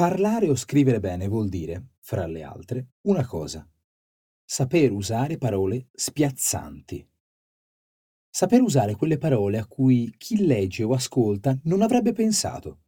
Parlare 0.00 0.48
o 0.48 0.54
scrivere 0.56 0.98
bene 0.98 1.28
vuol 1.28 1.50
dire, 1.50 1.88
fra 1.98 2.24
le 2.24 2.42
altre, 2.42 2.92
una 3.02 3.26
cosa. 3.26 3.68
Saper 4.42 4.92
usare 4.92 5.36
parole 5.36 5.88
spiazzanti. 5.92 7.06
Saper 8.30 8.62
usare 8.62 8.94
quelle 8.94 9.18
parole 9.18 9.58
a 9.58 9.66
cui 9.66 10.14
chi 10.16 10.46
legge 10.46 10.84
o 10.84 10.94
ascolta 10.94 11.60
non 11.64 11.82
avrebbe 11.82 12.14
pensato 12.14 12.84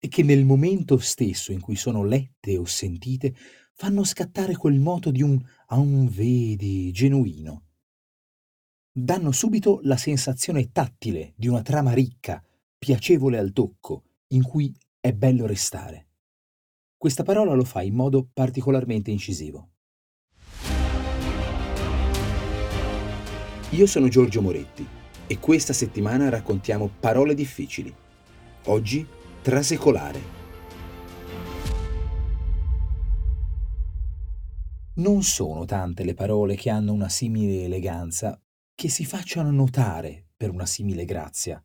e 0.00 0.08
che 0.08 0.24
nel 0.24 0.44
momento 0.44 0.98
stesso 0.98 1.52
in 1.52 1.60
cui 1.60 1.76
sono 1.76 2.02
lette 2.02 2.58
o 2.58 2.64
sentite 2.64 3.36
fanno 3.74 4.02
scattare 4.02 4.56
quel 4.56 4.80
moto 4.80 5.12
di 5.12 5.22
un 5.22 5.40
a 5.66 5.78
un 5.78 6.08
vedi 6.08 6.90
genuino. 6.90 7.66
Danno 8.90 9.30
subito 9.30 9.78
la 9.84 9.96
sensazione 9.96 10.72
tattile 10.72 11.34
di 11.36 11.46
una 11.46 11.62
trama 11.62 11.92
ricca, 11.92 12.44
piacevole 12.76 13.38
al 13.38 13.52
tocco, 13.52 14.02
in 14.32 14.42
cui 14.42 14.76
è 14.98 15.12
bello 15.12 15.46
restare. 15.46 16.07
Questa 17.00 17.22
parola 17.22 17.54
lo 17.54 17.62
fa 17.62 17.80
in 17.82 17.94
modo 17.94 18.28
particolarmente 18.32 19.12
incisivo. 19.12 19.68
Io 23.70 23.86
sono 23.86 24.08
Giorgio 24.08 24.42
Moretti 24.42 24.84
e 25.28 25.38
questa 25.38 25.72
settimana 25.72 26.28
raccontiamo 26.28 26.90
parole 26.98 27.34
difficili. 27.34 27.94
Oggi 28.64 29.06
trasecolare. 29.40 30.20
Non 34.94 35.22
sono 35.22 35.64
tante 35.66 36.02
le 36.02 36.14
parole 36.14 36.56
che 36.56 36.68
hanno 36.68 36.92
una 36.92 37.08
simile 37.08 37.62
eleganza, 37.62 38.42
che 38.74 38.88
si 38.88 39.04
facciano 39.04 39.52
notare 39.52 40.30
per 40.36 40.50
una 40.50 40.66
simile 40.66 41.04
grazia. 41.04 41.64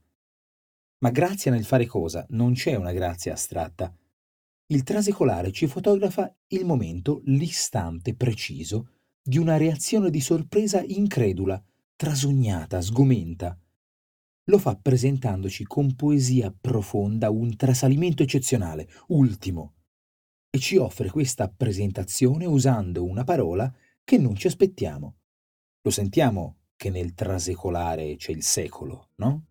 Ma 0.99 1.09
grazia 1.09 1.49
nel 1.49 1.65
fare 1.65 1.87
cosa? 1.87 2.23
Non 2.29 2.53
c'è 2.53 2.75
una 2.75 2.91
grazia 2.91 3.33
astratta 3.33 3.91
il 4.73 4.83
trasecolare 4.83 5.51
ci 5.51 5.67
fotografa 5.67 6.35
il 6.47 6.65
momento, 6.65 7.21
l'istante 7.25 8.15
preciso 8.15 8.89
di 9.21 9.37
una 9.37 9.55
reazione 9.55 10.09
di 10.09 10.19
sorpresa 10.19 10.81
incredula, 10.81 11.63
trasognata, 11.95 12.81
sgomenta. 12.81 13.57
Lo 14.45 14.57
fa 14.57 14.75
presentandoci 14.75 15.63
con 15.63 15.95
poesia 15.95 16.53
profonda 16.59 17.29
un 17.29 17.55
trasalimento 17.55 18.23
eccezionale, 18.23 18.89
ultimo, 19.09 19.75
e 20.49 20.57
ci 20.57 20.77
offre 20.77 21.09
questa 21.09 21.47
presentazione 21.47 22.45
usando 22.45 23.05
una 23.05 23.23
parola 23.23 23.71
che 24.03 24.17
non 24.17 24.35
ci 24.35 24.47
aspettiamo. 24.47 25.17
Lo 25.81 25.91
sentiamo 25.91 26.57
che 26.75 26.89
nel 26.89 27.13
trasecolare 27.13 28.15
c'è 28.15 28.31
il 28.31 28.43
secolo, 28.43 29.11
no? 29.17 29.45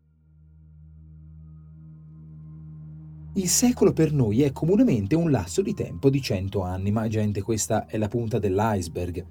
Il 3.35 3.49
secolo 3.49 3.95
per 3.95 4.13
noi 4.13 4.43
è 4.43 4.53
comunemente 4.53 5.15
un 5.15 5.31
lasso 5.31 5.63
di 5.63 5.73
tempo 5.73 6.11
di 6.11 6.21
cento 6.21 6.61
anni, 6.61 6.91
ma 6.91 7.09
gente 7.09 7.41
questa 7.41 7.87
è 7.87 7.97
la 7.97 8.09
punta 8.09 8.39
dell'iceberg. 8.39 9.25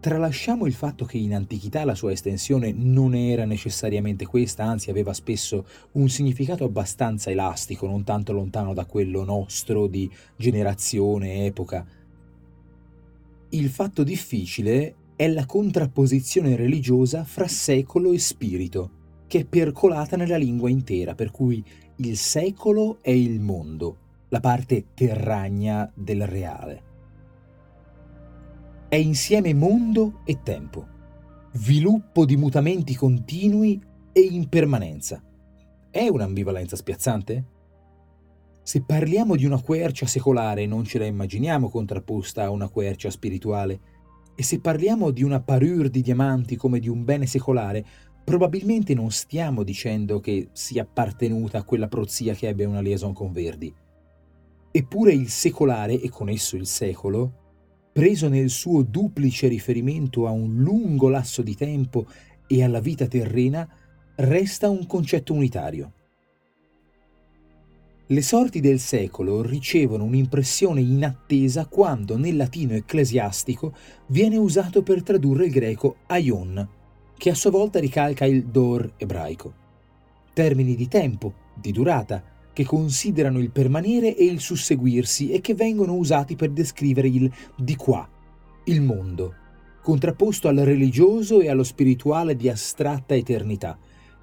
Tralasciamo 0.00 0.66
il 0.66 0.74
fatto 0.74 1.06
che 1.06 1.16
in 1.16 1.34
antichità 1.34 1.86
la 1.86 1.94
sua 1.94 2.12
estensione 2.12 2.72
non 2.72 3.14
era 3.14 3.46
necessariamente 3.46 4.26
questa, 4.26 4.64
anzi 4.64 4.90
aveva 4.90 5.14
spesso 5.14 5.64
un 5.92 6.10
significato 6.10 6.64
abbastanza 6.64 7.30
elastico, 7.30 7.86
non 7.86 8.04
tanto 8.04 8.34
lontano 8.34 8.74
da 8.74 8.84
quello 8.84 9.24
nostro 9.24 9.86
di 9.86 10.10
generazione, 10.36 11.36
e 11.36 11.44
epoca. 11.46 11.86
Il 13.48 13.70
fatto 13.70 14.04
difficile 14.04 14.94
è 15.16 15.26
la 15.26 15.46
contrapposizione 15.46 16.54
religiosa 16.54 17.24
fra 17.24 17.48
secolo 17.48 18.12
e 18.12 18.18
spirito, 18.18 18.90
che 19.26 19.40
è 19.40 19.44
percolata 19.44 20.16
nella 20.16 20.36
lingua 20.36 20.70
intera, 20.70 21.14
per 21.14 21.30
cui 21.30 21.64
il 21.96 22.16
secolo 22.16 22.98
è 23.00 23.10
il 23.10 23.40
mondo, 23.40 23.96
la 24.28 24.40
parte 24.40 24.86
terragna 24.94 25.90
del 25.94 26.26
reale. 26.26 26.82
È 28.88 28.96
insieme 28.96 29.52
mondo 29.54 30.20
e 30.24 30.42
tempo, 30.42 30.86
sviluppo 31.52 32.24
di 32.24 32.36
mutamenti 32.36 32.94
continui 32.94 33.80
e 34.12 34.20
impermanenza. 34.20 35.22
È 35.90 36.06
un'ambivalenza 36.08 36.76
spiazzante? 36.76 37.44
Se 38.62 38.82
parliamo 38.82 39.36
di 39.36 39.44
una 39.44 39.60
quercia 39.60 40.06
secolare 40.06 40.66
non 40.66 40.84
ce 40.84 40.98
la 40.98 41.06
immaginiamo 41.06 41.68
contrapposta 41.68 42.44
a 42.44 42.50
una 42.50 42.68
quercia 42.68 43.10
spirituale, 43.10 43.80
e 44.34 44.42
se 44.42 44.60
parliamo 44.60 45.10
di 45.10 45.22
una 45.22 45.40
parure 45.40 45.88
di 45.88 46.02
diamanti 46.02 46.56
come 46.56 46.78
di 46.78 46.88
un 46.88 47.04
bene 47.04 47.26
secolare, 47.26 47.84
probabilmente 48.26 48.92
non 48.92 49.12
stiamo 49.12 49.62
dicendo 49.62 50.18
che 50.18 50.48
sia 50.50 50.82
appartenuta 50.82 51.58
a 51.58 51.62
quella 51.62 51.86
prozia 51.86 52.34
che 52.34 52.48
ebbe 52.48 52.64
una 52.64 52.80
liaison 52.80 53.12
con 53.12 53.30
Verdi. 53.30 53.72
Eppure 54.72 55.12
il 55.12 55.28
secolare, 55.28 56.00
e 56.00 56.10
con 56.10 56.28
esso 56.28 56.56
il 56.56 56.66
secolo, 56.66 57.44
preso 57.92 58.26
nel 58.28 58.50
suo 58.50 58.82
duplice 58.82 59.46
riferimento 59.46 60.26
a 60.26 60.32
un 60.32 60.56
lungo 60.56 61.08
lasso 61.08 61.40
di 61.40 61.54
tempo 61.54 62.08
e 62.48 62.64
alla 62.64 62.80
vita 62.80 63.06
terrena, 63.06 63.66
resta 64.16 64.68
un 64.70 64.88
concetto 64.88 65.32
unitario. 65.32 65.92
Le 68.08 68.22
sorti 68.22 68.58
del 68.58 68.80
secolo 68.80 69.40
ricevono 69.40 70.02
un'impressione 70.02 70.80
inattesa 70.80 71.66
quando 71.66 72.18
nel 72.18 72.34
latino 72.34 72.74
ecclesiastico 72.74 73.72
viene 74.08 74.36
usato 74.36 74.82
per 74.82 75.04
tradurre 75.04 75.46
il 75.46 75.52
greco 75.52 75.98
aion, 76.06 76.68
che 77.16 77.30
a 77.30 77.34
sua 77.34 77.50
volta 77.50 77.78
ricalca 77.78 78.24
il 78.24 78.44
dor 78.44 78.92
ebraico. 78.96 79.54
Termini 80.32 80.74
di 80.74 80.88
tempo, 80.88 81.32
di 81.54 81.72
durata, 81.72 82.22
che 82.52 82.64
considerano 82.64 83.38
il 83.38 83.50
permanere 83.50 84.16
e 84.16 84.24
il 84.24 84.40
susseguirsi 84.40 85.30
e 85.30 85.40
che 85.40 85.54
vengono 85.54 85.94
usati 85.94 86.36
per 86.36 86.50
descrivere 86.50 87.08
il 87.08 87.30
di 87.54 87.76
qua, 87.76 88.08
il 88.64 88.80
mondo, 88.80 89.34
contrapposto 89.82 90.48
al 90.48 90.56
religioso 90.56 91.40
e 91.40 91.50
allo 91.50 91.64
spirituale 91.64 92.34
di 92.34 92.48
astratta 92.48 93.14
eternità. 93.14 93.78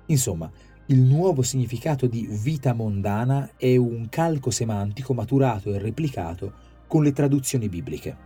Insomma, 0.07 0.51
il 0.87 0.99
nuovo 0.99 1.43
significato 1.43 2.07
di 2.07 2.27
vita 2.29 2.73
mondana 2.73 3.51
è 3.55 3.75
un 3.77 4.07
calco 4.09 4.49
semantico 4.49 5.13
maturato 5.13 5.73
e 5.73 5.77
replicato 5.77 6.53
con 6.87 7.03
le 7.03 7.13
traduzioni 7.13 7.69
bibliche. 7.69 8.17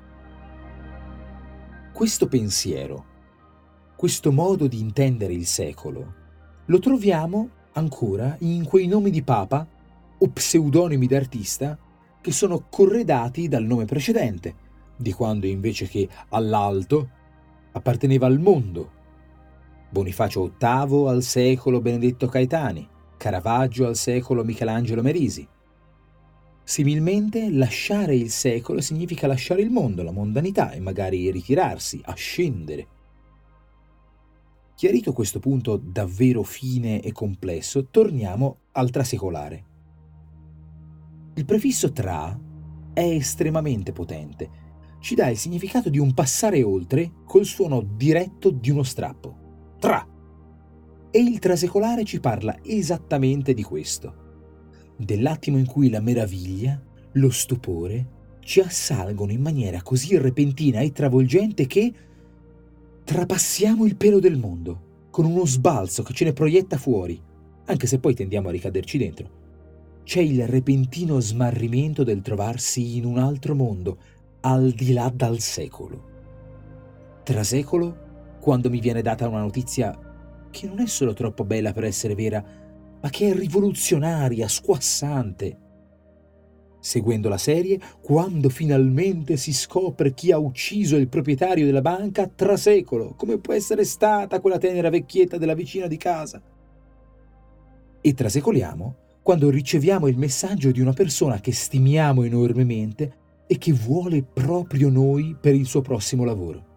Questo 1.93 2.27
pensiero, 2.27 3.05
questo 3.97 4.31
modo 4.31 4.67
di 4.67 4.79
intendere 4.79 5.33
il 5.33 5.47
secolo 5.47 6.13
lo 6.65 6.77
troviamo 6.77 7.49
ancora 7.73 8.35
in 8.41 8.63
quei 8.63 8.85
nomi 8.85 9.09
di 9.09 9.23
papa 9.23 9.67
o 10.19 10.27
pseudonimi 10.29 11.07
d'artista 11.07 11.75
che 12.21 12.31
sono 12.31 12.67
corredati 12.69 13.47
dal 13.47 13.63
nome 13.63 13.85
precedente, 13.85 14.53
di 14.95 15.11
quando 15.13 15.47
invece 15.47 15.87
che 15.87 16.07
all'alto 16.29 17.09
apparteneva 17.71 18.27
al 18.27 18.39
mondo. 18.39 18.91
Bonifacio 19.89 20.53
VIII 20.59 21.07
al 21.07 21.23
secolo 21.23 21.81
Benedetto 21.81 22.27
Caetani, 22.27 22.87
Caravaggio 23.17 23.87
al 23.87 23.95
secolo 23.95 24.43
Michelangelo 24.43 25.01
Merisi. 25.01 25.47
Similmente, 26.63 27.49
lasciare 27.49 28.15
il 28.15 28.29
secolo 28.29 28.79
significa 28.79 29.25
lasciare 29.25 29.61
il 29.61 29.71
mondo, 29.71 30.03
la 30.03 30.11
mondanità 30.11 30.71
e 30.71 30.79
magari 30.79 31.31
ritirarsi, 31.31 31.99
ascendere. 32.03 32.87
Chiarito 34.77 35.11
questo 35.11 35.39
punto 35.39 35.75
davvero 35.75 36.43
fine 36.43 37.01
e 37.01 37.11
complesso, 37.11 37.87
torniamo 37.87 38.57
al 38.73 38.91
trasecolare. 38.91 39.65
Il 41.33 41.45
prefisso 41.45 41.91
tra 41.91 42.39
è 42.93 43.01
estremamente 43.01 43.91
potente. 43.91 44.49
Ci 44.99 45.15
dà 45.15 45.29
il 45.29 45.37
significato 45.37 45.89
di 45.89 45.97
un 45.97 46.13
passare 46.13 46.61
oltre 46.61 47.11
col 47.25 47.45
suono 47.45 47.81
diretto 47.81 48.51
di 48.51 48.69
uno 48.69 48.83
strappo. 48.83 49.75
Tra. 49.79 50.07
E 51.09 51.19
il 51.19 51.39
trasecolare 51.39 52.03
ci 52.03 52.19
parla 52.19 52.59
esattamente 52.61 53.55
di 53.55 53.63
questo. 53.63 54.25
Dell'attimo 54.95 55.57
in 55.57 55.65
cui 55.65 55.89
la 55.89 56.01
meraviglia, 56.01 56.79
lo 57.13 57.31
stupore, 57.31 58.37
ci 58.41 58.59
assalgono 58.59 59.31
in 59.31 59.41
maniera 59.41 59.81
così 59.81 60.15
repentina 60.19 60.81
e 60.81 60.91
travolgente 60.91 61.65
che 61.65 61.93
trapassiamo 63.07 63.85
il 63.85 63.95
pelo 63.95 64.19
del 64.19 64.37
mondo, 64.37 65.05
con 65.11 65.23
uno 65.23 65.45
sbalzo 65.45 66.03
che 66.03 66.11
ce 66.11 66.25
ne 66.25 66.33
proietta 66.33 66.75
fuori, 66.77 67.17
anche 67.67 67.87
se 67.87 67.99
poi 67.99 68.13
tendiamo 68.13 68.49
a 68.49 68.51
ricaderci 68.51 68.97
dentro. 68.97 69.29
C'è 70.03 70.19
il 70.19 70.45
repentino 70.45 71.17
smarrimento 71.21 72.03
del 72.03 72.21
trovarsi 72.21 72.97
in 72.97 73.05
un 73.05 73.17
altro 73.17 73.55
mondo, 73.55 73.97
al 74.41 74.71
di 74.71 74.91
là 74.91 75.09
dal 75.15 75.39
secolo. 75.39 76.03
Tra 77.23 77.45
secolo, 77.45 78.35
quando 78.41 78.69
mi 78.69 78.81
viene 78.81 79.01
data 79.01 79.29
una 79.29 79.39
notizia 79.39 79.97
che 80.51 80.67
non 80.67 80.81
è 80.81 80.85
solo 80.85 81.13
troppo 81.13 81.45
bella 81.45 81.71
per 81.71 81.85
essere 81.85 82.13
vera, 82.13 82.43
ma 83.01 83.09
che 83.09 83.29
è 83.29 83.33
rivoluzionaria, 83.33 84.49
squassante, 84.49 85.57
seguendo 86.87 87.27
la 87.27 87.37
serie, 87.37 87.79
quando 88.01 88.47
finalmente 88.47 89.35
si 89.35 89.51
scopre 89.51 90.13
chi 90.13 90.31
ha 90.31 90.37
ucciso 90.37 90.95
il 90.95 91.09
proprietario 91.09 91.65
della 91.65 91.81
banca 91.81 92.27
tra 92.33 92.55
secolo, 92.55 93.13
come 93.17 93.39
può 93.39 93.53
essere 93.53 93.83
stata 93.83 94.39
quella 94.39 94.57
tenera 94.57 94.89
vecchietta 94.89 95.37
della 95.37 95.53
vicina 95.53 95.87
di 95.87 95.97
casa. 95.97 96.41
E 97.99 98.13
trasecoliamo 98.13 98.95
quando 99.21 99.49
riceviamo 99.49 100.07
il 100.07 100.17
messaggio 100.17 100.71
di 100.71 100.79
una 100.79 100.93
persona 100.93 101.41
che 101.41 101.51
stimiamo 101.51 102.23
enormemente 102.23 103.25
e 103.47 103.57
che 103.57 103.73
vuole 103.73 104.23
proprio 104.23 104.87
noi 104.87 105.35
per 105.39 105.55
il 105.55 105.65
suo 105.65 105.81
prossimo 105.81 106.23
lavoro. 106.23 106.75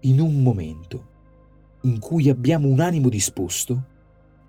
In 0.00 0.20
un 0.20 0.42
momento 0.42 1.08
in 1.84 1.98
cui 1.98 2.28
abbiamo 2.28 2.68
un 2.68 2.80
animo 2.80 3.08
disposto, 3.08 3.86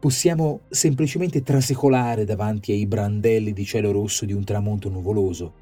possiamo 0.04 0.64
semplicemente 0.68 1.44
trasecolare 1.44 2.26
davanti 2.26 2.74
ai 2.74 2.86
brandelli 2.86 3.54
di 3.54 3.64
cielo 3.64 3.94
rosso 3.94 4.26
di 4.26 4.34
un 4.34 4.44
tramonto 4.44 4.90
nuvoloso, 4.90 5.54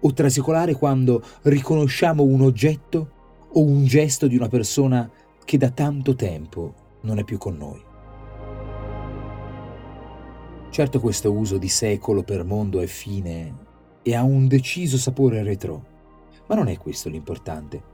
o 0.00 0.12
trasecolare 0.12 0.74
quando 0.74 1.22
riconosciamo 1.42 2.24
un 2.24 2.40
oggetto 2.40 3.10
o 3.52 3.60
un 3.60 3.84
gesto 3.84 4.26
di 4.26 4.34
una 4.34 4.48
persona 4.48 5.08
che 5.44 5.56
da 5.56 5.70
tanto 5.70 6.16
tempo 6.16 6.74
non 7.02 7.20
è 7.20 7.22
più 7.22 7.38
con 7.38 7.56
noi. 7.58 7.80
Certo 10.70 10.98
questo 10.98 11.30
uso 11.30 11.56
di 11.56 11.68
secolo 11.68 12.24
per 12.24 12.42
mondo 12.42 12.80
è 12.80 12.86
fine 12.86 13.54
e 14.02 14.16
ha 14.16 14.24
un 14.24 14.48
deciso 14.48 14.98
sapore 14.98 15.44
retro, 15.44 15.84
ma 16.48 16.56
non 16.56 16.66
è 16.66 16.76
questo 16.76 17.08
l'importante. 17.08 17.89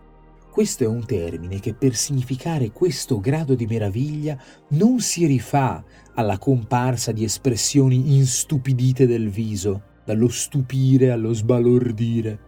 Questo 0.57 0.85
è 0.85 0.87
un 0.87 1.05
termine 1.05 1.61
che 1.61 1.75
per 1.75 1.95
significare 1.95 2.73
questo 2.73 3.21
grado 3.21 3.55
di 3.55 3.67
meraviglia 3.67 4.43
non 4.69 5.01
si 5.01 5.27
rifà 5.27 5.85
alla 6.15 6.39
comparsa 6.39 7.13
di 7.13 7.25
espressioni 7.25 8.17
instupidite 8.17 9.07
del 9.07 9.29
viso, 9.29 9.83
dallo 10.07 10.29
stupire 10.29 11.11
allo 11.11 11.35
sbalordire. 11.35 12.39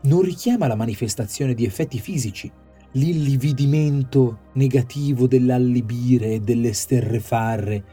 Non 0.00 0.22
richiama 0.22 0.66
la 0.66 0.74
manifestazione 0.74 1.54
di 1.54 1.64
effetti 1.64 2.00
fisici, 2.00 2.50
l'illividimento 2.94 4.48
negativo 4.54 5.28
dell'allibire 5.28 6.32
e 6.32 6.40
dell'esterrefarre, 6.40 7.84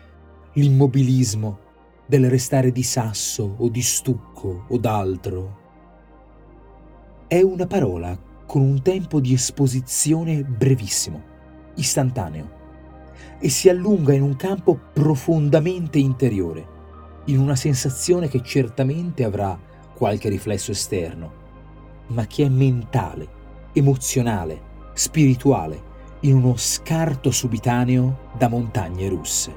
l'immobilismo 0.53 1.59
del 2.07 2.31
restare 2.31 2.71
di 2.71 2.81
sasso 2.81 3.57
o 3.59 3.69
di 3.69 3.83
stucco 3.83 4.65
o 4.69 4.77
d'altro. 4.79 5.59
È 7.27 7.39
una 7.43 7.67
parola 7.67 8.29
con 8.51 8.63
un 8.63 8.81
tempo 8.81 9.21
di 9.21 9.31
esposizione 9.31 10.43
brevissimo, 10.43 11.21
istantaneo, 11.75 12.49
e 13.39 13.47
si 13.47 13.69
allunga 13.69 14.13
in 14.13 14.23
un 14.23 14.35
campo 14.35 14.77
profondamente 14.91 15.99
interiore, 15.99 16.67
in 17.27 17.39
una 17.39 17.55
sensazione 17.55 18.27
che 18.27 18.43
certamente 18.43 19.23
avrà 19.23 19.57
qualche 19.95 20.27
riflesso 20.27 20.71
esterno, 20.71 21.31
ma 22.07 22.27
che 22.27 22.43
è 22.43 22.49
mentale, 22.49 23.25
emozionale, 23.71 24.61
spirituale, 24.95 25.81
in 26.23 26.35
uno 26.35 26.57
scarto 26.57 27.31
subitaneo 27.31 28.31
da 28.37 28.49
montagne 28.49 29.07
russe. 29.07 29.55